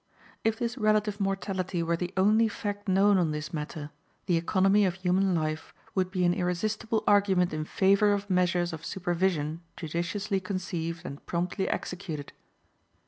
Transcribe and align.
If 0.43 0.57
this 0.57 0.79
relative 0.79 1.19
mortality 1.19 1.83
were 1.83 1.95
the 1.95 2.11
only 2.17 2.47
fact 2.47 2.87
known 2.87 3.19
on 3.19 3.29
this 3.29 3.53
matter, 3.53 3.91
the 4.25 4.35
economy 4.35 4.83
of 4.83 4.95
human 4.95 5.35
life 5.35 5.75
would 5.93 6.09
be 6.09 6.25
an 6.25 6.33
irresistible 6.33 7.03
argument 7.05 7.53
in 7.53 7.65
favor 7.65 8.11
of 8.11 8.27
measures 8.27 8.73
of 8.73 8.83
supervision 8.83 9.61
judiciously 9.77 10.39
conceived 10.39 11.05
and 11.05 11.23
promptly 11.27 11.69
executed. 11.69 12.33